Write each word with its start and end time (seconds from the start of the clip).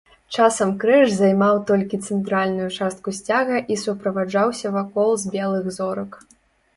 Часам 0.35 0.69
крыж 0.83 1.09
займаў 1.17 1.57
толькі 1.71 1.99
цэнтральную 2.07 2.69
частку 2.77 3.13
сцяга 3.17 3.59
і 3.75 3.77
суправаджаўся 3.83 4.67
вакол 4.79 5.09
з 5.25 5.35
белых 5.37 5.69
зорак. 5.77 6.11